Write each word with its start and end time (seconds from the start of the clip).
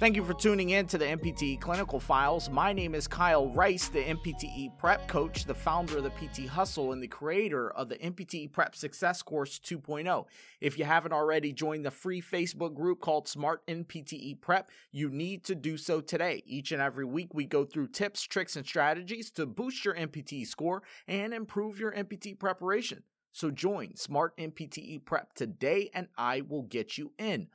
Thank 0.00 0.16
you 0.16 0.24
for 0.24 0.34
tuning 0.34 0.70
in 0.70 0.88
to 0.88 0.98
the 0.98 1.04
NPTE 1.04 1.60
Clinical 1.60 2.00
Files. 2.00 2.50
My 2.50 2.72
name 2.72 2.96
is 2.96 3.06
Kyle 3.06 3.46
Rice, 3.50 3.86
the 3.86 4.02
NPTE 4.02 4.76
Prep 4.76 5.06
Coach, 5.06 5.44
the 5.44 5.54
founder 5.54 5.98
of 5.98 6.02
the 6.02 6.10
PT 6.10 6.48
Hustle, 6.48 6.90
and 6.92 7.00
the 7.00 7.06
creator 7.06 7.70
of 7.70 7.88
the 7.88 7.94
NPTE 7.98 8.50
Prep 8.50 8.74
Success 8.74 9.22
Course 9.22 9.60
2.0. 9.60 10.26
If 10.60 10.80
you 10.80 10.84
haven't 10.84 11.12
already 11.12 11.52
joined 11.52 11.86
the 11.86 11.92
free 11.92 12.20
Facebook 12.20 12.74
group 12.74 13.00
called 13.00 13.28
Smart 13.28 13.64
NPTE 13.68 14.40
Prep, 14.40 14.68
you 14.90 15.10
need 15.10 15.44
to 15.44 15.54
do 15.54 15.76
so 15.76 16.00
today. 16.00 16.42
Each 16.44 16.72
and 16.72 16.82
every 16.82 17.04
week, 17.04 17.32
we 17.32 17.44
go 17.44 17.64
through 17.64 17.88
tips, 17.88 18.24
tricks, 18.24 18.56
and 18.56 18.66
strategies 18.66 19.30
to 19.30 19.46
boost 19.46 19.84
your 19.84 19.94
NPTE 19.94 20.48
score 20.48 20.82
and 21.06 21.32
improve 21.32 21.78
your 21.78 21.92
NPTE 21.92 22.40
preparation. 22.40 23.04
So 23.30 23.52
join 23.52 23.94
Smart 23.94 24.36
NPTE 24.38 25.04
Prep 25.04 25.34
today, 25.34 25.90
and 25.94 26.08
I 26.18 26.40
will 26.40 26.62
get 26.62 26.98
you 26.98 27.12
in. 27.16 27.46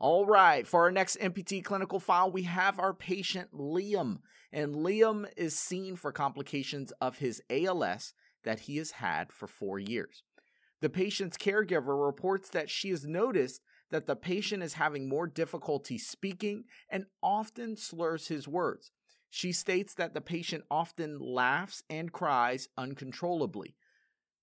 All 0.00 0.26
right, 0.26 0.66
for 0.66 0.82
our 0.82 0.92
next 0.92 1.18
MPT 1.18 1.64
clinical 1.64 1.98
file, 1.98 2.30
we 2.30 2.44
have 2.44 2.78
our 2.78 2.94
patient 2.94 3.52
Liam. 3.52 4.18
And 4.52 4.76
Liam 4.76 5.26
is 5.36 5.58
seen 5.58 5.96
for 5.96 6.12
complications 6.12 6.92
of 7.00 7.18
his 7.18 7.42
ALS 7.50 8.14
that 8.44 8.60
he 8.60 8.76
has 8.76 8.92
had 8.92 9.32
for 9.32 9.48
four 9.48 9.80
years. 9.80 10.22
The 10.80 10.88
patient's 10.88 11.36
caregiver 11.36 12.06
reports 12.06 12.48
that 12.50 12.70
she 12.70 12.90
has 12.90 13.04
noticed 13.04 13.60
that 13.90 14.06
the 14.06 14.14
patient 14.14 14.62
is 14.62 14.74
having 14.74 15.08
more 15.08 15.26
difficulty 15.26 15.98
speaking 15.98 16.64
and 16.88 17.06
often 17.20 17.76
slurs 17.76 18.28
his 18.28 18.46
words. 18.46 18.92
She 19.30 19.50
states 19.50 19.94
that 19.94 20.14
the 20.14 20.20
patient 20.20 20.62
often 20.70 21.18
laughs 21.18 21.82
and 21.90 22.12
cries 22.12 22.68
uncontrollably. 22.78 23.74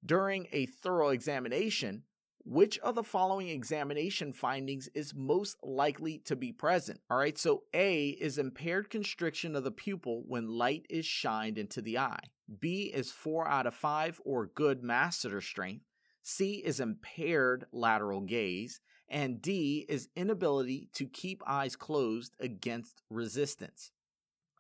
During 0.05 0.47
a 0.51 0.65
thorough 0.65 1.09
examination, 1.09 2.03
which 2.45 2.77
of 2.79 2.95
the 2.95 3.03
following 3.03 3.49
examination 3.49 4.31
findings 4.31 4.87
is 4.93 5.15
most 5.15 5.57
likely 5.63 6.19
to 6.19 6.35
be 6.35 6.51
present? 6.51 6.99
All 7.09 7.17
right, 7.17 7.37
so 7.37 7.63
A 7.73 8.09
is 8.09 8.37
impaired 8.37 8.89
constriction 8.89 9.55
of 9.55 9.63
the 9.63 9.71
pupil 9.71 10.23
when 10.27 10.47
light 10.47 10.85
is 10.89 11.05
shined 11.05 11.57
into 11.57 11.81
the 11.81 11.97
eye. 11.97 12.29
B 12.59 12.91
is 12.93 13.11
4 13.11 13.47
out 13.47 13.65
of 13.65 13.73
5 13.73 14.21
or 14.23 14.45
good 14.45 14.83
masseter 14.83 15.41
strength. 15.41 15.85
C 16.21 16.61
is 16.63 16.79
impaired 16.79 17.65
lateral 17.71 18.21
gaze. 18.21 18.79
And 19.09 19.41
D 19.41 19.85
is 19.87 20.09
inability 20.15 20.89
to 20.93 21.05
keep 21.05 21.43
eyes 21.45 21.75
closed 21.75 22.35
against 22.39 23.01
resistance. 23.09 23.91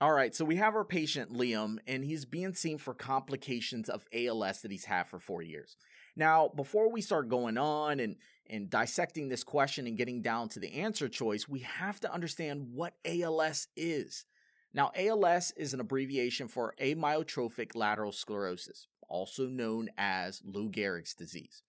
All 0.01 0.11
right, 0.11 0.35
so 0.35 0.43
we 0.43 0.57
have 0.57 0.75
our 0.75 0.83
patient 0.83 1.31
Liam, 1.31 1.77
and 1.87 2.03
he's 2.03 2.25
being 2.25 2.53
seen 2.53 2.77
for 2.77 2.93
complications 2.93 3.89
of 3.89 4.05
ALS 4.13 4.61
that 4.61 4.71
he's 4.71 4.85
had 4.85 5.07
for 5.07 5.19
four 5.19 5.41
years. 5.41 5.77
Now, 6.15 6.49
before 6.55 6.91
we 6.91 7.01
start 7.01 7.29
going 7.29 7.57
on 7.57 7.99
and, 7.99 8.15
and 8.49 8.69
dissecting 8.69 9.27
this 9.27 9.43
question 9.43 9.87
and 9.87 9.97
getting 9.97 10.21
down 10.21 10.49
to 10.49 10.59
the 10.59 10.73
answer 10.75 11.09
choice, 11.09 11.47
we 11.47 11.59
have 11.59 11.99
to 12.01 12.13
understand 12.13 12.69
what 12.73 12.93
ALS 13.03 13.67
is. 13.75 14.25
Now, 14.73 14.91
ALS 14.95 15.51
is 15.57 15.73
an 15.73 15.79
abbreviation 15.79 16.47
for 16.47 16.73
amyotrophic 16.81 17.75
lateral 17.75 18.11
sclerosis, 18.11 18.87
also 19.07 19.47
known 19.47 19.89
as 19.97 20.41
Lou 20.45 20.69
Gehrig's 20.69 21.13
disease. 21.13 21.63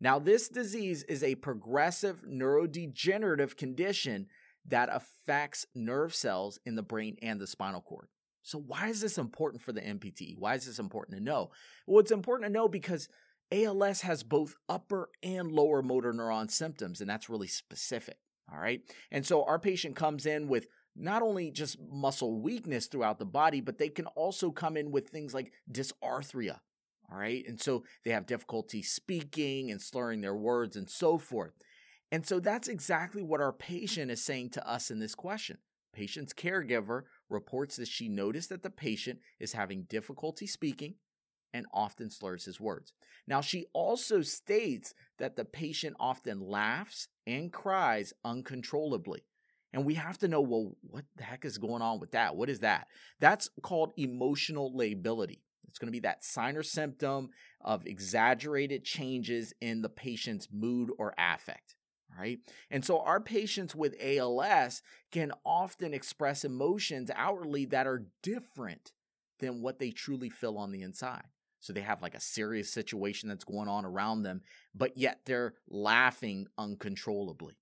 Now, 0.00 0.18
this 0.18 0.48
disease 0.48 1.02
is 1.04 1.22
a 1.22 1.36
progressive 1.36 2.22
neurodegenerative 2.22 3.56
condition 3.56 4.26
that 4.66 4.88
affects 4.90 5.66
nerve 5.74 6.14
cells 6.14 6.58
in 6.64 6.74
the 6.74 6.82
brain 6.82 7.16
and 7.22 7.40
the 7.40 7.46
spinal 7.46 7.80
cord. 7.80 8.08
So, 8.42 8.58
why 8.58 8.88
is 8.88 9.00
this 9.00 9.18
important 9.18 9.62
for 9.62 9.72
the 9.72 9.80
NPTE? 9.80 10.38
Why 10.38 10.54
is 10.54 10.66
this 10.66 10.78
important 10.78 11.16
to 11.16 11.24
know? 11.24 11.50
Well, 11.86 12.00
it's 12.00 12.10
important 12.10 12.48
to 12.48 12.52
know 12.52 12.68
because 12.68 13.08
ALS 13.52 14.00
has 14.02 14.22
both 14.22 14.56
upper 14.68 15.10
and 15.22 15.52
lower 15.52 15.82
motor 15.82 16.12
neuron 16.12 16.50
symptoms, 16.50 17.00
and 17.00 17.08
that's 17.08 17.28
really 17.28 17.48
specific. 17.48 18.16
All 18.52 18.58
right. 18.58 18.80
And 19.10 19.24
so, 19.24 19.44
our 19.44 19.58
patient 19.58 19.96
comes 19.96 20.26
in 20.26 20.48
with 20.48 20.66
not 20.96 21.22
only 21.22 21.50
just 21.50 21.78
muscle 21.90 22.40
weakness 22.40 22.86
throughout 22.86 23.18
the 23.18 23.24
body, 23.24 23.60
but 23.60 23.78
they 23.78 23.88
can 23.88 24.06
also 24.08 24.50
come 24.50 24.76
in 24.76 24.90
with 24.90 25.08
things 25.08 25.34
like 25.34 25.52
dysarthria. 25.70 26.60
All 27.10 27.18
right. 27.18 27.44
And 27.46 27.60
so 27.60 27.84
they 28.04 28.12
have 28.12 28.26
difficulty 28.26 28.82
speaking 28.82 29.70
and 29.70 29.80
slurring 29.80 30.20
their 30.20 30.34
words 30.34 30.76
and 30.76 30.88
so 30.88 31.18
forth. 31.18 31.52
And 32.10 32.26
so 32.26 32.38
that's 32.38 32.68
exactly 32.68 33.22
what 33.22 33.40
our 33.40 33.52
patient 33.52 34.10
is 34.10 34.22
saying 34.22 34.50
to 34.50 34.68
us 34.68 34.90
in 34.90 35.00
this 35.00 35.14
question. 35.14 35.58
Patient's 35.92 36.32
caregiver 36.32 37.02
reports 37.28 37.76
that 37.76 37.88
she 37.88 38.08
noticed 38.08 38.48
that 38.48 38.62
the 38.62 38.70
patient 38.70 39.20
is 39.38 39.52
having 39.52 39.84
difficulty 39.84 40.46
speaking 40.46 40.94
and 41.54 41.64
often 41.72 42.10
slurs 42.10 42.44
his 42.44 42.60
words. 42.60 42.92
Now, 43.26 43.40
she 43.40 43.64
also 43.72 44.20
states 44.20 44.92
that 45.18 45.36
the 45.36 45.46
patient 45.46 45.96
often 45.98 46.40
laughs 46.40 47.08
and 47.26 47.50
cries 47.50 48.12
uncontrollably. 48.24 49.24
And 49.72 49.86
we 49.86 49.94
have 49.94 50.18
to 50.18 50.28
know, 50.28 50.40
well, 50.40 50.76
what 50.82 51.04
the 51.16 51.22
heck 51.22 51.44
is 51.44 51.56
going 51.56 51.80
on 51.80 52.00
with 52.00 52.10
that? 52.10 52.36
What 52.36 52.50
is 52.50 52.60
that? 52.60 52.88
That's 53.20 53.48
called 53.62 53.92
emotional 53.96 54.76
lability. 54.76 55.42
It's 55.68 55.78
going 55.78 55.88
to 55.88 55.92
be 55.92 56.00
that 56.00 56.22
sign 56.22 56.56
or 56.56 56.62
symptom 56.62 57.30
of 57.60 57.86
exaggerated 57.86 58.84
changes 58.84 59.54
in 59.60 59.82
the 59.82 59.88
patient's 59.88 60.48
mood 60.52 60.90
or 60.98 61.14
affect 61.16 61.76
right? 62.16 62.38
And 62.70 62.84
so 62.84 63.00
our 63.00 63.20
patients 63.20 63.74
with 63.74 63.96
ALS 64.00 64.82
can 65.10 65.32
often 65.44 65.92
express 65.92 66.44
emotions 66.44 67.10
outwardly 67.14 67.64
that 67.66 67.86
are 67.86 68.06
different 68.22 68.92
than 69.40 69.62
what 69.62 69.78
they 69.78 69.90
truly 69.90 70.30
feel 70.30 70.56
on 70.56 70.72
the 70.72 70.82
inside. 70.82 71.24
So 71.64 71.72
they 71.72 71.80
have 71.80 72.02
like 72.02 72.14
a 72.14 72.20
serious 72.20 72.70
situation 72.70 73.30
that's 73.30 73.44
going 73.44 73.68
on 73.68 73.86
around 73.86 74.22
them, 74.22 74.42
but 74.74 74.98
yet 74.98 75.20
they're 75.24 75.54
laughing 75.66 76.46
uncontrollably. 76.58 77.56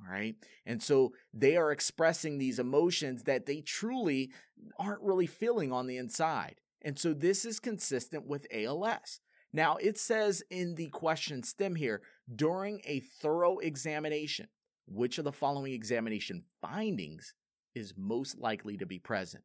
All 0.00 0.12
right. 0.12 0.34
And 0.66 0.82
so 0.82 1.12
they 1.32 1.56
are 1.56 1.70
expressing 1.70 2.38
these 2.38 2.58
emotions 2.58 3.22
that 3.22 3.46
they 3.46 3.60
truly 3.60 4.32
aren't 4.76 5.02
really 5.02 5.28
feeling 5.28 5.70
on 5.70 5.86
the 5.86 5.98
inside. 5.98 6.56
And 6.82 6.98
so 6.98 7.14
this 7.14 7.44
is 7.44 7.60
consistent 7.60 8.26
with 8.26 8.48
ALS. 8.52 9.20
Now, 9.52 9.76
it 9.76 9.98
says 9.98 10.42
in 10.50 10.74
the 10.74 10.88
question 10.88 11.44
stem 11.44 11.76
here 11.76 12.02
during 12.34 12.80
a 12.84 13.02
thorough 13.22 13.58
examination, 13.58 14.48
which 14.88 15.18
of 15.18 15.24
the 15.24 15.30
following 15.30 15.74
examination 15.74 16.42
findings 16.60 17.34
is 17.76 17.94
most 17.96 18.36
likely 18.36 18.76
to 18.78 18.84
be 18.84 18.98
present? 18.98 19.44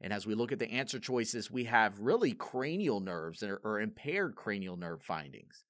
And 0.00 0.12
as 0.12 0.26
we 0.26 0.34
look 0.34 0.50
at 0.50 0.58
the 0.58 0.70
answer 0.70 0.98
choices, 0.98 1.50
we 1.50 1.64
have 1.64 2.00
really 2.00 2.32
cranial 2.32 3.00
nerves 3.00 3.42
or, 3.42 3.80
impaired 3.80 4.34
cranial 4.34 4.76
nerve 4.76 5.02
findings. 5.02 5.64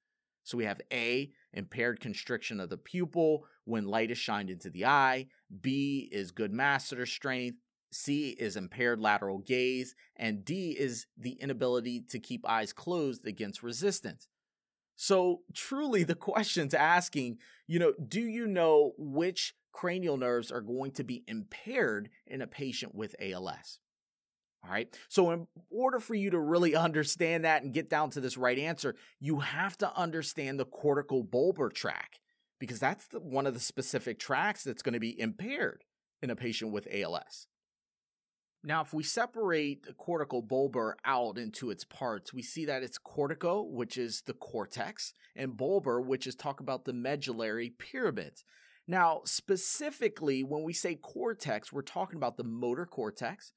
So 0.44 0.56
we 0.56 0.64
have 0.64 0.80
A, 0.92 1.30
impaired 1.52 2.00
constriction 2.00 2.60
of 2.60 2.70
the 2.70 2.76
pupil 2.76 3.46
when 3.64 3.86
light 3.86 4.10
is 4.10 4.18
shined 4.18 4.50
into 4.50 4.70
the 4.70 4.86
eye. 4.86 5.26
B 5.60 6.08
is 6.12 6.30
good 6.30 6.52
masseter 6.52 7.06
strength. 7.06 7.58
C 7.92 8.30
is 8.30 8.56
impaired 8.56 9.00
lateral 9.00 9.38
gaze. 9.38 9.94
And 10.16 10.44
D 10.44 10.76
is 10.78 11.06
the 11.18 11.32
inability 11.32 12.02
to 12.10 12.20
keep 12.20 12.48
eyes 12.48 12.72
closed 12.72 13.26
against 13.26 13.62
resistance. 13.62 14.28
So, 14.96 15.40
truly, 15.54 16.02
the 16.04 16.14
question's 16.14 16.74
asking, 16.74 17.38
you 17.66 17.78
know, 17.78 17.94
do 18.06 18.20
you 18.20 18.46
know 18.46 18.92
which 18.96 19.54
cranial 19.72 20.16
nerves 20.16 20.52
are 20.52 20.60
going 20.60 20.92
to 20.92 21.04
be 21.04 21.24
impaired 21.26 22.10
in 22.26 22.42
a 22.42 22.46
patient 22.46 22.94
with 22.94 23.16
ALS? 23.20 23.78
All 24.62 24.70
right. 24.70 24.94
So, 25.08 25.30
in 25.30 25.46
order 25.70 25.98
for 26.00 26.14
you 26.14 26.30
to 26.30 26.38
really 26.38 26.74
understand 26.74 27.44
that 27.44 27.62
and 27.62 27.72
get 27.72 27.88
down 27.88 28.10
to 28.10 28.20
this 28.20 28.36
right 28.36 28.58
answer, 28.58 28.94
you 29.18 29.40
have 29.40 29.78
to 29.78 29.96
understand 29.96 30.60
the 30.60 30.66
cortical 30.66 31.24
bulbar 31.24 31.72
tract 31.72 32.20
because 32.58 32.78
that's 32.78 33.06
the, 33.08 33.20
one 33.20 33.46
of 33.46 33.54
the 33.54 33.60
specific 33.60 34.18
tracts 34.18 34.62
that's 34.62 34.82
going 34.82 34.92
to 34.92 35.00
be 35.00 35.18
impaired 35.18 35.84
in 36.22 36.30
a 36.30 36.36
patient 36.36 36.72
with 36.72 36.86
ALS. 36.92 37.46
Now, 38.62 38.82
if 38.82 38.92
we 38.92 39.02
separate 39.02 39.86
the 39.86 39.94
cortical 39.94 40.42
bulbar 40.42 40.92
out 41.06 41.38
into 41.38 41.70
its 41.70 41.84
parts, 41.84 42.34
we 42.34 42.42
see 42.42 42.66
that 42.66 42.82
it's 42.82 42.98
cortico, 42.98 43.66
which 43.66 43.96
is 43.96 44.22
the 44.26 44.34
cortex, 44.34 45.14
and 45.34 45.56
bulbar, 45.56 46.04
which 46.04 46.26
is 46.26 46.34
talk 46.34 46.60
about 46.60 46.84
the 46.84 46.92
medullary 46.92 47.70
pyramids. 47.78 48.44
Now, 48.86 49.22
specifically, 49.24 50.44
when 50.44 50.62
we 50.62 50.74
say 50.74 50.96
cortex, 50.96 51.72
we're 51.72 51.80
talking 51.80 52.18
about 52.18 52.36
the 52.36 52.44
motor 52.44 52.84
cortex, 52.84 53.52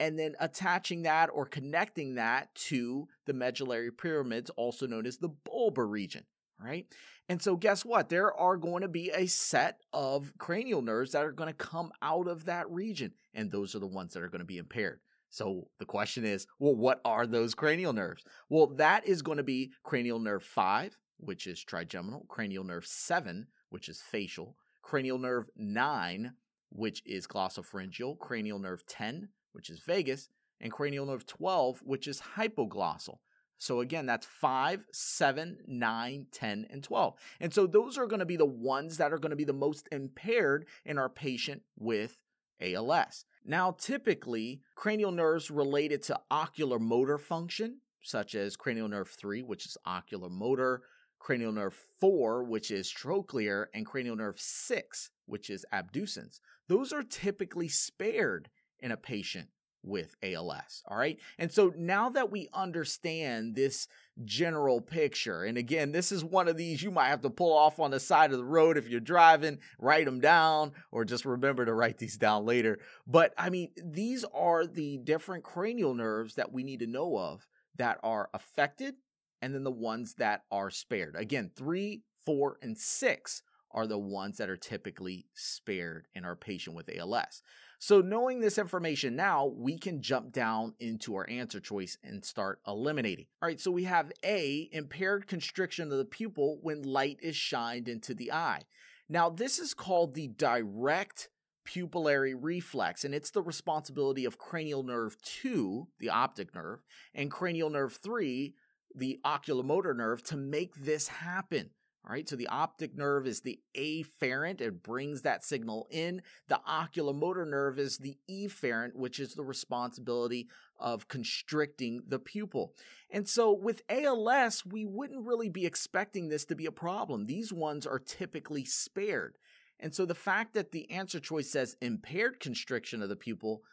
and 0.00 0.18
then 0.18 0.34
attaching 0.40 1.02
that 1.02 1.30
or 1.32 1.46
connecting 1.46 2.14
that 2.14 2.54
to 2.54 3.08
the 3.26 3.32
medullary 3.32 3.90
pyramids, 3.90 4.50
also 4.50 4.86
known 4.86 5.06
as 5.06 5.18
the 5.18 5.28
bulbar 5.28 5.90
region, 5.90 6.24
right? 6.62 6.86
And 7.28 7.42
so, 7.42 7.56
guess 7.56 7.84
what? 7.84 8.08
There 8.08 8.32
are 8.32 8.56
going 8.56 8.82
to 8.82 8.88
be 8.88 9.10
a 9.10 9.26
set 9.26 9.80
of 9.92 10.32
cranial 10.38 10.82
nerves 10.82 11.12
that 11.12 11.24
are 11.24 11.32
going 11.32 11.48
to 11.50 11.54
come 11.54 11.92
out 12.00 12.26
of 12.28 12.46
that 12.46 12.70
region, 12.70 13.12
and 13.34 13.50
those 13.50 13.74
are 13.74 13.80
the 13.80 13.86
ones 13.86 14.14
that 14.14 14.22
are 14.22 14.30
going 14.30 14.40
to 14.40 14.46
be 14.46 14.58
impaired. 14.58 15.00
So, 15.30 15.68
the 15.78 15.84
question 15.84 16.24
is 16.24 16.46
well, 16.58 16.74
what 16.74 17.00
are 17.04 17.26
those 17.26 17.54
cranial 17.54 17.92
nerves? 17.92 18.24
Well, 18.48 18.68
that 18.76 19.06
is 19.06 19.22
going 19.22 19.36
to 19.38 19.44
be 19.44 19.72
cranial 19.82 20.18
nerve 20.18 20.42
5, 20.42 20.96
which 21.18 21.46
is 21.46 21.62
trigeminal, 21.62 22.24
cranial 22.28 22.64
nerve 22.64 22.86
7, 22.86 23.46
which 23.68 23.88
is 23.88 24.00
facial, 24.00 24.56
cranial 24.82 25.18
nerve 25.18 25.50
9, 25.56 26.32
which 26.70 27.02
is 27.04 27.26
glossopharyngeal, 27.26 28.18
cranial 28.18 28.58
nerve 28.58 28.86
10, 28.86 29.28
which 29.58 29.70
is 29.70 29.80
vagus, 29.80 30.28
and 30.60 30.72
cranial 30.72 31.04
nerve 31.04 31.26
12, 31.26 31.80
which 31.84 32.06
is 32.06 32.22
hypoglossal. 32.36 33.18
So 33.58 33.80
again, 33.80 34.06
that's 34.06 34.24
5, 34.24 34.84
7, 34.92 35.58
9, 35.66 36.26
10, 36.30 36.66
and 36.70 36.82
12. 36.84 37.14
And 37.40 37.52
so 37.52 37.66
those 37.66 37.98
are 37.98 38.06
going 38.06 38.20
to 38.20 38.24
be 38.24 38.36
the 38.36 38.46
ones 38.46 38.98
that 38.98 39.12
are 39.12 39.18
going 39.18 39.30
to 39.30 39.36
be 39.36 39.42
the 39.42 39.52
most 39.52 39.88
impaired 39.90 40.66
in 40.86 40.96
our 40.96 41.08
patient 41.08 41.62
with 41.76 42.16
ALS. 42.60 43.24
Now, 43.44 43.72
typically, 43.72 44.60
cranial 44.76 45.10
nerves 45.10 45.50
related 45.50 46.04
to 46.04 46.20
ocular 46.30 46.78
motor 46.78 47.18
function, 47.18 47.80
such 48.00 48.36
as 48.36 48.54
cranial 48.54 48.88
nerve 48.88 49.10
3, 49.10 49.42
which 49.42 49.66
is 49.66 49.76
oculomotor, 49.84 50.78
cranial 51.18 51.50
nerve 51.50 51.74
4, 52.00 52.44
which 52.44 52.70
is 52.70 52.92
trochlear, 52.92 53.66
and 53.74 53.84
cranial 53.84 54.14
nerve 54.14 54.38
6, 54.38 55.10
which 55.26 55.50
is 55.50 55.66
abducens. 55.74 56.38
Those 56.68 56.92
are 56.92 57.02
typically 57.02 57.66
spared 57.66 58.50
in 58.80 58.92
a 58.92 58.96
patient 58.96 59.48
with 59.82 60.16
ALS. 60.22 60.82
All 60.86 60.96
right. 60.96 61.18
And 61.38 61.50
so 61.50 61.72
now 61.76 62.10
that 62.10 62.30
we 62.30 62.48
understand 62.52 63.54
this 63.54 63.88
general 64.24 64.80
picture, 64.80 65.44
and 65.44 65.56
again, 65.56 65.92
this 65.92 66.12
is 66.12 66.24
one 66.24 66.48
of 66.48 66.56
these 66.56 66.82
you 66.82 66.90
might 66.90 67.08
have 67.08 67.22
to 67.22 67.30
pull 67.30 67.56
off 67.56 67.78
on 67.78 67.90
the 67.90 68.00
side 68.00 68.32
of 68.32 68.38
the 68.38 68.44
road 68.44 68.76
if 68.76 68.88
you're 68.88 69.00
driving, 69.00 69.58
write 69.78 70.04
them 70.04 70.20
down, 70.20 70.72
or 70.90 71.04
just 71.04 71.24
remember 71.24 71.64
to 71.64 71.74
write 71.74 71.98
these 71.98 72.16
down 72.16 72.44
later. 72.44 72.80
But 73.06 73.32
I 73.38 73.50
mean, 73.50 73.70
these 73.82 74.24
are 74.34 74.66
the 74.66 74.98
different 74.98 75.44
cranial 75.44 75.94
nerves 75.94 76.34
that 76.34 76.52
we 76.52 76.64
need 76.64 76.80
to 76.80 76.86
know 76.86 77.16
of 77.16 77.46
that 77.76 77.98
are 78.02 78.28
affected, 78.34 78.94
and 79.40 79.54
then 79.54 79.62
the 79.62 79.70
ones 79.70 80.14
that 80.14 80.42
are 80.50 80.70
spared. 80.70 81.14
Again, 81.16 81.50
three, 81.54 82.02
four, 82.26 82.58
and 82.60 82.76
six 82.76 83.42
are 83.70 83.86
the 83.86 83.98
ones 83.98 84.38
that 84.38 84.48
are 84.48 84.56
typically 84.56 85.26
spared 85.34 86.06
in 86.14 86.24
our 86.24 86.36
patient 86.36 86.74
with 86.74 86.90
ALS. 86.94 87.42
So, 87.80 88.00
knowing 88.00 88.40
this 88.40 88.58
information 88.58 89.14
now, 89.14 89.46
we 89.46 89.78
can 89.78 90.02
jump 90.02 90.32
down 90.32 90.74
into 90.80 91.14
our 91.14 91.28
answer 91.30 91.60
choice 91.60 91.96
and 92.02 92.24
start 92.24 92.60
eliminating. 92.66 93.26
All 93.40 93.48
right, 93.48 93.60
so 93.60 93.70
we 93.70 93.84
have 93.84 94.10
A, 94.24 94.68
impaired 94.72 95.28
constriction 95.28 95.92
of 95.92 95.98
the 95.98 96.04
pupil 96.04 96.58
when 96.60 96.82
light 96.82 97.18
is 97.22 97.36
shined 97.36 97.88
into 97.88 98.14
the 98.14 98.32
eye. 98.32 98.62
Now, 99.08 99.30
this 99.30 99.60
is 99.60 99.74
called 99.74 100.14
the 100.14 100.26
direct 100.26 101.28
pupillary 101.68 102.34
reflex, 102.38 103.04
and 103.04 103.14
it's 103.14 103.30
the 103.30 103.42
responsibility 103.42 104.24
of 104.24 104.38
cranial 104.38 104.82
nerve 104.82 105.16
2, 105.22 105.86
the 106.00 106.10
optic 106.10 106.54
nerve, 106.54 106.80
and 107.14 107.30
cranial 107.30 107.70
nerve 107.70 107.98
3, 108.02 108.54
the 108.94 109.20
oculomotor 109.24 109.94
nerve, 109.94 110.22
to 110.24 110.36
make 110.36 110.74
this 110.74 111.08
happen. 111.08 111.70
All 112.08 112.14
right, 112.14 112.26
so 112.26 112.36
the 112.36 112.48
optic 112.48 112.96
nerve 112.96 113.26
is 113.26 113.42
the 113.42 113.60
afferent, 113.76 114.62
it 114.62 114.82
brings 114.82 115.20
that 115.22 115.44
signal 115.44 115.86
in. 115.90 116.22
The 116.48 116.58
oculomotor 116.66 117.46
nerve 117.46 117.78
is 117.78 117.98
the 117.98 118.16
efferent, 118.30 118.94
which 118.94 119.20
is 119.20 119.34
the 119.34 119.44
responsibility 119.44 120.48
of 120.78 121.08
constricting 121.08 122.00
the 122.08 122.18
pupil. 122.18 122.72
And 123.10 123.28
so 123.28 123.52
with 123.52 123.82
ALS, 123.90 124.64
we 124.64 124.86
wouldn't 124.86 125.26
really 125.26 125.50
be 125.50 125.66
expecting 125.66 126.30
this 126.30 126.46
to 126.46 126.54
be 126.54 126.64
a 126.64 126.72
problem. 126.72 127.26
These 127.26 127.52
ones 127.52 127.86
are 127.86 127.98
typically 127.98 128.64
spared. 128.64 129.36
And 129.78 129.94
so 129.94 130.06
the 130.06 130.14
fact 130.14 130.54
that 130.54 130.72
the 130.72 130.90
answer 130.90 131.20
choice 131.20 131.50
says 131.50 131.76
impaired 131.82 132.40
constriction 132.40 133.02
of 133.02 133.10
the 133.10 133.16
pupil 133.16 133.64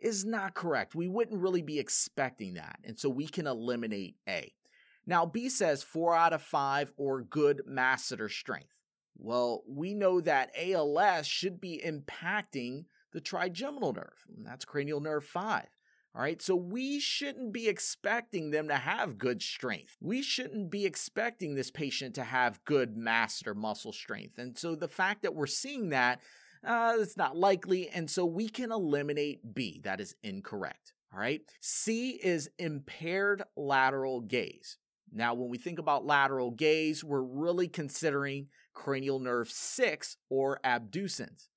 is 0.00 0.24
not 0.24 0.54
correct. 0.54 0.96
We 0.96 1.06
wouldn't 1.06 1.40
really 1.40 1.62
be 1.62 1.78
expecting 1.78 2.54
that. 2.54 2.80
And 2.82 2.98
so 2.98 3.08
we 3.08 3.28
can 3.28 3.46
eliminate 3.46 4.16
A. 4.28 4.52
Now, 5.06 5.26
B 5.26 5.48
says 5.48 5.82
four 5.82 6.14
out 6.14 6.32
of 6.32 6.42
five 6.42 6.92
or 6.96 7.20
good 7.22 7.62
masseter 7.68 8.30
strength. 8.30 8.74
Well, 9.16 9.62
we 9.68 9.94
know 9.94 10.20
that 10.20 10.50
ALS 10.58 11.26
should 11.26 11.60
be 11.60 11.80
impacting 11.84 12.86
the 13.12 13.20
trigeminal 13.20 13.92
nerve. 13.92 14.24
that's 14.42 14.64
cranial 14.64 15.00
nerve 15.00 15.24
5. 15.24 15.66
All 16.16 16.22
right, 16.22 16.40
so 16.40 16.54
we 16.54 17.00
shouldn't 17.00 17.52
be 17.52 17.66
expecting 17.66 18.50
them 18.50 18.68
to 18.68 18.76
have 18.76 19.18
good 19.18 19.42
strength. 19.42 19.96
We 20.00 20.22
shouldn't 20.22 20.70
be 20.70 20.86
expecting 20.86 21.54
this 21.54 21.72
patient 21.72 22.14
to 22.14 22.22
have 22.22 22.64
good 22.64 22.96
masseter 22.96 23.54
muscle 23.54 23.92
strength. 23.92 24.38
And 24.38 24.56
so 24.56 24.76
the 24.76 24.86
fact 24.86 25.22
that 25.22 25.34
we're 25.34 25.48
seeing 25.48 25.88
that, 25.88 26.20
uh, 26.64 26.94
it's 27.00 27.16
not 27.16 27.36
likely. 27.36 27.88
And 27.88 28.08
so 28.08 28.24
we 28.24 28.48
can 28.48 28.70
eliminate 28.70 29.54
B. 29.54 29.80
That 29.82 30.00
is 30.00 30.14
incorrect. 30.22 30.92
All 31.12 31.18
right, 31.18 31.42
C 31.60 32.10
is 32.10 32.50
impaired 32.58 33.42
lateral 33.56 34.20
gaze. 34.20 34.78
Now, 35.14 35.34
when 35.34 35.48
we 35.48 35.58
think 35.58 35.78
about 35.78 36.04
lateral 36.04 36.50
gaze, 36.50 37.04
we're 37.04 37.22
really 37.22 37.68
considering 37.68 38.48
cranial 38.74 39.20
nerve 39.20 39.48
6 39.48 40.16
or 40.28 40.58
abducens. 40.64 41.48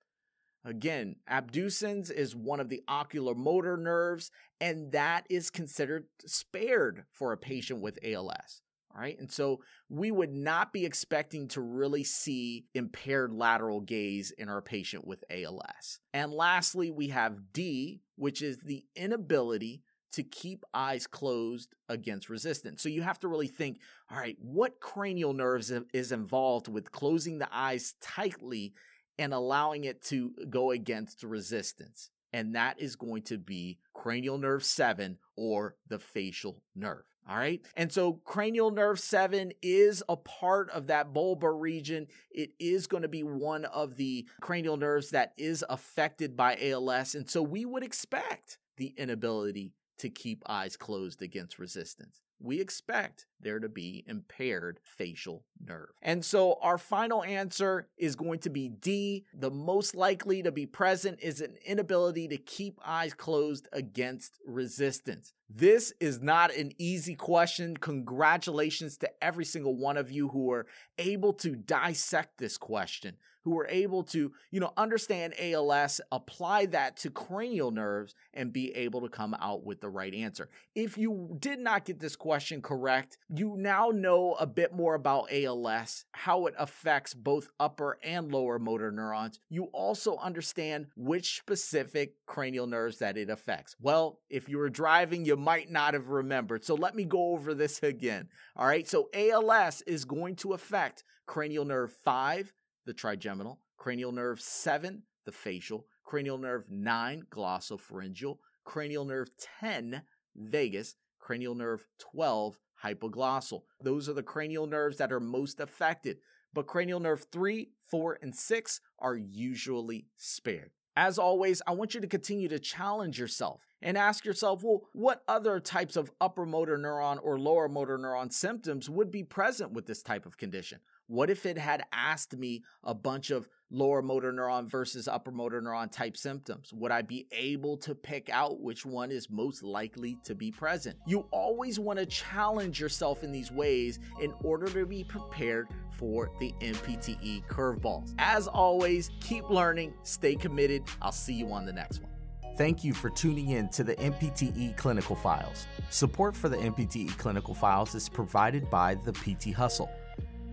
Again, 0.63 1.15
abducens 1.29 2.11
is 2.11 2.35
one 2.35 2.59
of 2.59 2.69
the 2.69 2.83
ocular 2.87 3.33
motor 3.33 3.77
nerves, 3.77 4.31
and 4.61 4.91
that 4.91 5.25
is 5.29 5.49
considered 5.49 6.05
spared 6.25 7.05
for 7.13 7.31
a 7.31 7.37
patient 7.37 7.81
with 7.81 7.97
ALS. 8.03 8.61
All 8.93 9.01
right. 9.01 9.17
And 9.19 9.31
so 9.31 9.61
we 9.89 10.11
would 10.11 10.33
not 10.33 10.73
be 10.73 10.85
expecting 10.85 11.47
to 11.49 11.61
really 11.61 12.03
see 12.03 12.65
impaired 12.73 13.31
lateral 13.31 13.79
gaze 13.79 14.31
in 14.31 14.49
our 14.49 14.61
patient 14.61 15.05
with 15.05 15.23
ALS. 15.29 15.99
And 16.13 16.31
lastly, 16.31 16.89
we 16.91 17.09
have 17.09 17.53
D, 17.53 18.01
which 18.15 18.41
is 18.41 18.57
the 18.57 18.85
inability 18.95 19.83
to 20.13 20.23
keep 20.23 20.63
eyes 20.73 21.07
closed 21.07 21.73
against 21.89 22.29
resistance. 22.29 22.81
So 22.81 22.89
you 22.89 23.01
have 23.01 23.19
to 23.19 23.27
really 23.27 23.47
think, 23.47 23.79
all 24.11 24.17
right, 24.17 24.37
what 24.39 24.79
cranial 24.79 25.33
nerves 25.33 25.71
is 25.93 26.11
involved 26.11 26.67
with 26.67 26.91
closing 26.91 27.39
the 27.39 27.49
eyes 27.51 27.95
tightly 28.01 28.73
and 29.19 29.33
allowing 29.33 29.83
it 29.83 30.01
to 30.03 30.33
go 30.49 30.71
against 30.71 31.23
resistance? 31.23 32.09
And 32.33 32.55
that 32.55 32.79
is 32.79 32.95
going 32.95 33.23
to 33.23 33.37
be 33.37 33.79
cranial 33.93 34.37
nerve 34.37 34.63
7 34.63 35.17
or 35.35 35.75
the 35.87 35.99
facial 35.99 36.61
nerve. 36.75 37.03
All 37.29 37.37
right. 37.37 37.61
And 37.75 37.91
so 37.91 38.13
cranial 38.23 38.71
nerve 38.71 38.99
7 38.99 39.51
is 39.61 40.01
a 40.07 40.15
part 40.15 40.69
of 40.69 40.87
that 40.87 41.13
bulbar 41.13 41.59
region. 41.59 42.07
It 42.31 42.51
is 42.57 42.87
going 42.87 43.03
to 43.03 43.09
be 43.09 43.23
one 43.23 43.65
of 43.65 43.97
the 43.97 44.25
cranial 44.39 44.77
nerves 44.77 45.09
that 45.09 45.33
is 45.37 45.63
affected 45.67 46.37
by 46.37 46.57
ALS. 46.61 47.15
And 47.15 47.29
so 47.29 47.41
we 47.41 47.65
would 47.65 47.83
expect 47.83 48.59
the 48.77 48.93
inability 48.97 49.73
to 49.97 50.09
keep 50.09 50.43
eyes 50.47 50.77
closed 50.77 51.21
against 51.21 51.59
resistance. 51.59 52.21
we 52.39 52.59
expect 52.59 53.25
there 53.39 53.59
to 53.59 53.69
be 53.69 54.03
impaired 54.07 54.79
facial 54.83 55.43
nerve. 55.65 55.89
And 56.01 56.23
so 56.23 56.57
our 56.61 56.77
final 56.77 57.23
answer 57.23 57.87
is 57.97 58.15
going 58.15 58.39
to 58.39 58.49
be 58.49 58.69
D. 58.69 59.25
The 59.33 59.51
most 59.51 59.95
likely 59.95 60.43
to 60.43 60.51
be 60.51 60.65
present 60.65 61.19
is 61.21 61.41
an 61.41 61.57
inability 61.65 62.27
to 62.29 62.37
keep 62.37 62.79
eyes 62.85 63.13
closed 63.13 63.67
against 63.73 64.39
resistance. 64.45 65.33
This 65.49 65.93
is 65.99 66.21
not 66.21 66.53
an 66.53 66.73
easy 66.77 67.15
question. 67.15 67.77
Congratulations 67.77 68.97
to 68.97 69.09
every 69.23 69.45
single 69.45 69.75
one 69.75 69.97
of 69.97 70.11
you 70.11 70.27
who 70.29 70.51
are 70.51 70.67
able 70.97 71.33
to 71.33 71.55
dissect 71.55 72.37
this 72.37 72.57
question 72.57 73.15
who 73.47 73.53
were 73.53 73.67
able 73.69 74.03
to, 74.03 74.33
you 74.51 74.59
know, 74.59 74.73
understand 74.75 75.33
ALS, 75.39 76.01
apply 76.11 76.65
that 76.65 76.97
to 76.97 77.09
cranial 77.09 77.71
nerves, 77.71 78.13
and 78.33 78.51
be 78.51 78.75
able 78.75 78.99
to 78.99 79.07
come 79.07 79.33
out 79.39 79.63
with 79.65 79.79
the 79.79 79.87
right 79.87 80.13
answer. 80.13 80.49
If 80.75 80.97
you 80.97 81.37
did 81.39 81.59
not 81.59 81.85
get 81.85 82.01
this 82.01 82.17
question 82.17 82.61
correct, 82.61 83.17
you 83.33 83.55
now 83.57 83.91
know 83.93 84.33
a 84.33 84.45
bit 84.45 84.73
more 84.73 84.95
about 84.95 85.31
ALS, 85.31 86.03
how 86.11 86.47
it 86.47 86.55
affects 86.59 87.13
both 87.13 87.47
upper 87.57 87.97
and 88.03 88.33
lower 88.33 88.59
motor 88.59 88.91
neurons. 88.91 89.39
You 89.49 89.69
also 89.71 90.17
understand 90.17 90.87
which 90.97 91.37
specific 91.37 92.15
cranial 92.25 92.67
nerves 92.67 92.97
that 92.99 93.15
it 93.15 93.29
affects. 93.29 93.77
Well, 93.79 94.19
if 94.29 94.49
you 94.49 94.57
were 94.57 94.69
driving, 94.69 95.23
you 95.23 95.37
might 95.37 95.71
not 95.71 95.93
have 95.93 96.09
remembered. 96.09 96.65
So 96.65 96.75
let 96.75 96.95
me 96.95 97.05
go 97.05 97.31
over 97.31 97.53
this 97.53 97.81
again. 97.81 98.27
All 98.57 98.67
right. 98.67 98.85
So 98.85 99.07
ALS 99.13 99.83
is 99.83 100.03
going 100.03 100.35
to 100.37 100.51
affect 100.51 101.05
cranial 101.25 101.63
nerve 101.63 101.93
5, 102.03 102.53
the 102.87 102.93
trigeminal, 102.93 103.59
cranial 103.77 104.11
nerve 104.11 104.41
7, 104.41 105.03
the 105.25 105.31
facial, 105.31 105.85
cranial 106.05 106.37
nerve 106.37 106.63
9, 106.71 107.23
glossopharyngeal, 107.29 108.37
cranial 108.63 109.05
nerve 109.05 109.29
10, 109.59 110.01
vagus, 110.35 110.95
cranial 111.19 111.53
nerve 111.53 111.85
12, 111.99 112.57
hypoglossal. 112.83 113.63
Those 113.81 114.07
are 114.07 114.13
the 114.13 114.23
cranial 114.23 114.65
nerves 114.67 114.97
that 114.97 115.11
are 115.11 115.19
most 115.19 115.59
affected, 115.59 116.19
but 116.53 116.65
cranial 116.65 117.01
nerve 117.01 117.27
3, 117.29 117.69
4, 117.91 118.19
and 118.21 118.33
6 118.33 118.81
are 118.99 119.17
usually 119.17 120.07
spared. 120.15 120.71
As 120.95 121.19
always, 121.19 121.61
I 121.67 121.73
want 121.73 121.93
you 121.93 122.01
to 122.01 122.07
continue 122.07 122.47
to 122.47 122.57
challenge 122.57 123.19
yourself 123.19 123.66
and 123.81 123.97
ask 123.97 124.25
yourself, 124.25 124.63
well, 124.63 124.83
what 124.93 125.23
other 125.27 125.59
types 125.59 125.95
of 125.95 126.11
upper 126.19 126.45
motor 126.45 126.77
neuron 126.77 127.19
or 127.21 127.39
lower 127.39 127.69
motor 127.69 127.97
neuron 127.97 128.31
symptoms 128.31 128.89
would 128.89 129.11
be 129.11 129.23
present 129.23 129.71
with 129.71 129.85
this 129.85 130.01
type 130.01 130.25
of 130.25 130.37
condition? 130.37 130.79
What 131.07 131.29
if 131.29 131.45
it 131.45 131.57
had 131.57 131.83
asked 131.93 132.35
me 132.35 132.63
a 132.83 132.93
bunch 132.93 133.31
of 133.31 133.47
lower 133.69 134.01
motor 134.01 134.33
neuron 134.33 134.69
versus 134.69 135.07
upper 135.07 135.31
motor 135.31 135.61
neuron 135.61 135.91
type 135.91 136.17
symptoms? 136.17 136.73
Would 136.73 136.91
I 136.91 137.01
be 137.01 137.27
able 137.31 137.77
to 137.77 137.95
pick 137.95 138.29
out 138.29 138.59
which 138.59 138.85
one 138.85 139.11
is 139.11 139.29
most 139.29 139.63
likely 139.63 140.17
to 140.25 140.35
be 140.35 140.51
present? 140.51 140.97
You 141.05 141.25
always 141.31 141.79
want 141.79 141.99
to 141.99 142.05
challenge 142.05 142.79
yourself 142.79 143.23
in 143.23 143.31
these 143.31 143.51
ways 143.51 143.99
in 144.19 144.33
order 144.43 144.67
to 144.67 144.85
be 144.85 145.03
prepared 145.03 145.69
for 145.91 146.31
the 146.39 146.53
NPTE 146.61 147.47
curveballs. 147.47 148.13
As 148.19 148.47
always, 148.47 149.11
keep 149.21 149.49
learning, 149.49 149.93
stay 150.03 150.35
committed. 150.35 150.83
I'll 151.01 151.11
see 151.11 151.33
you 151.33 151.51
on 151.51 151.65
the 151.65 151.73
next 151.73 152.01
one. 152.01 152.16
Thank 152.57 152.83
you 152.83 152.95
for 152.95 153.11
tuning 153.11 153.51
in 153.51 153.69
to 153.69 153.83
the 153.83 153.95
NPTE 153.97 154.75
Clinical 154.77 155.15
Files. 155.15 155.67
Support 155.91 156.35
for 156.35 156.49
the 156.49 156.57
NPTE 156.57 157.15
Clinical 157.19 157.53
Files 157.53 157.93
is 157.93 158.09
provided 158.09 158.67
by 158.67 158.95
the 158.95 159.13
PT 159.13 159.53
Hustle. 159.53 159.91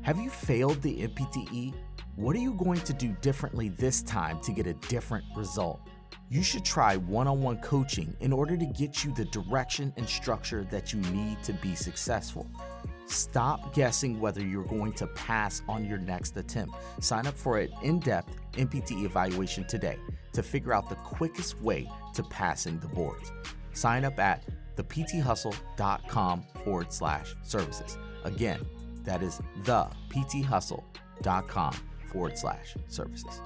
Have 0.03 0.19
you 0.19 0.29
failed 0.29 0.83
the 0.83 1.09
NPTE? 1.09 1.73
What 2.17 2.37
are 2.37 2.41
you 2.41 2.53
going 2.53 2.81
to 2.81 2.93
do 2.93 3.17
differently 3.23 3.71
this 3.71 4.03
time 4.03 4.39
to 4.43 4.53
get 4.53 4.67
a 4.67 4.75
different 4.75 5.25
result? 5.35 5.81
You 6.29 6.43
should 6.43 6.63
try 6.63 6.99
one 6.99 7.27
on 7.27 7.41
one 7.41 7.57
coaching 7.63 8.15
in 8.21 8.35
order 8.35 8.55
to 8.55 8.67
get 8.67 9.03
you 9.03 9.15
the 9.15 9.25
direction 9.25 9.91
and 9.97 10.07
structure 10.07 10.65
that 10.65 10.93
you 10.93 11.01
need 11.11 11.43
to 11.45 11.55
be 11.55 11.75
successful. 11.75 12.47
Stop 13.07 13.73
guessing 13.73 14.21
whether 14.21 14.43
you're 14.43 14.65
going 14.65 14.93
to 14.93 15.07
pass 15.07 15.63
on 15.71 15.87
your 15.87 15.99
next 15.99 16.37
attempt. 16.37 16.75
Sign 17.01 17.27
up 17.27 17.35
for 17.35 17.61
an 17.61 17.71
in 17.83 17.99
depth 17.99 18.37
NPTE 18.53 19.05
evaluation 19.05 19.65
today 19.65 19.97
to 20.35 20.43
figure 20.43 20.73
out 20.73 20.89
the 20.89 20.97
quickest 20.97 21.61
way 21.61 21.89
to 22.15 22.23
passing 22.25 22.81
the 22.81 22.89
boards. 22.89 23.31
Sign 23.73 24.05
up 24.05 24.19
at 24.19 24.45
thepthustle.com 24.77 26.45
forward 26.65 26.93
slash 26.93 27.35
services. 27.43 27.97
Again, 28.25 28.61
that 29.05 29.23
is 29.23 29.41
thepthustle.com 29.63 31.75
forward 32.13 32.39
slash 32.39 32.77
services. 32.89 33.41